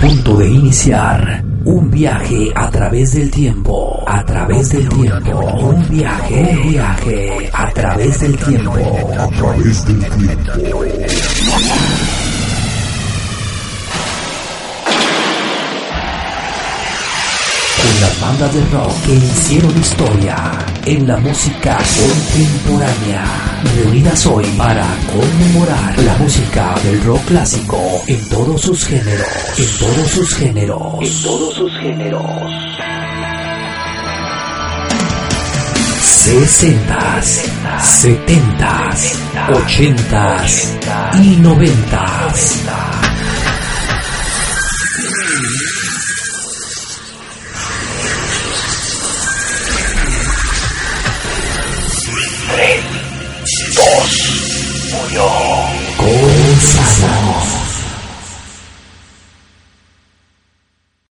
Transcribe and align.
punto 0.00 0.36
de 0.36 0.50
iniciar 0.50 1.44
un 1.64 1.88
viaje 1.90 2.50
a 2.54 2.68
través 2.70 3.12
del 3.14 3.30
tiempo, 3.30 4.02
a 4.06 4.24
través 4.24 4.70
del 4.70 4.88
tiempo, 4.88 5.38
un 5.38 5.88
viaje, 5.88 6.58
un 6.60 6.72
viaje 6.72 7.50
a 7.52 7.72
través 7.72 8.20
del 8.20 8.36
tiempo, 8.36 8.74
a 9.16 9.28
través 9.28 9.86
del 9.86 10.04
tiempo. 10.08 11.31
Con 17.82 18.00
las 18.00 18.20
bandas 18.20 18.54
de 18.54 18.60
rock 18.70 18.92
que 19.06 19.14
hicieron 19.14 19.78
historia 19.78 20.36
en 20.86 21.06
la 21.06 21.16
música 21.18 21.78
contemporánea, 21.78 23.24
reunidas 23.76 24.26
hoy 24.26 24.44
para 24.56 24.86
conmemorar 25.12 25.98
la 25.98 26.16
música 26.18 26.74
del 26.84 27.02
rock 27.04 27.24
clásico 27.26 27.78
en 28.06 28.28
todos 28.28 28.60
sus 28.60 28.84
géneros, 28.84 29.26
en 29.58 29.78
todos 29.78 30.08
sus 30.10 30.34
géneros, 30.34 30.82
en 31.00 31.22
todos 31.22 31.54
sus 31.54 31.72
géneros. 31.78 32.22
60, 36.00 37.22
70, 37.80 38.90
80 39.50 40.46
y 41.20 41.36
90. 41.36 42.91
ready. 52.56 52.91